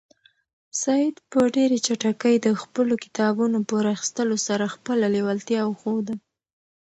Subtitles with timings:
[0.81, 6.15] سعید په ډېرې چټکۍ د خپلو کتابونو په راخیستلو سره خپله لېوالتیا وښوده.